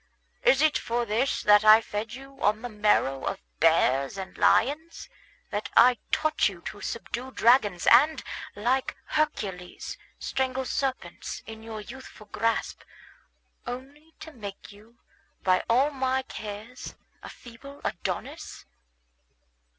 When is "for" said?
0.79-1.05